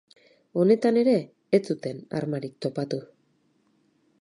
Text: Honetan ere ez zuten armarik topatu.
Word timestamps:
Honetan 0.61 0.97
ere 1.01 1.13
ez 1.57 1.59
zuten 1.73 1.99
armarik 2.21 2.57
topatu. 2.67 3.01